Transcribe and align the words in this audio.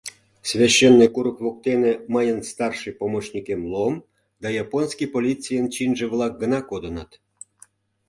Священный 0.49 1.09
курык 1.15 1.37
воктене 1.45 1.93
мыйын 2.13 2.39
старший 2.51 2.93
помощникем 2.99 3.61
Лом 3.71 3.95
да 4.41 4.47
японский 4.63 5.07
полицийын 5.15 5.65
чинже-влак 5.75 6.33
гына 6.41 6.59
кодыныт. 6.69 7.11